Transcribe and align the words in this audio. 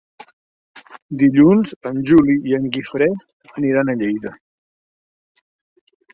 Dilluns 1.23 1.73
en 1.89 1.99
Juli 2.13 2.39
i 2.53 2.57
en 2.59 2.65
Guifré 2.77 3.11
aniran 3.63 3.93
a 3.93 3.97
Lleida. 4.01 4.33